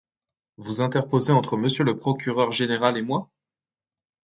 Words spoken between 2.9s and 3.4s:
et moi?…